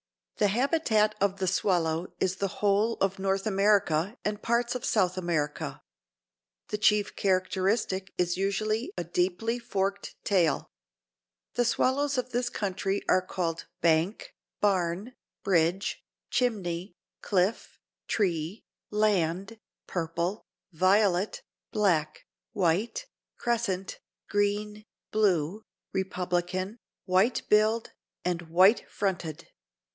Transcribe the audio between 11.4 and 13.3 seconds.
The swallows of this country are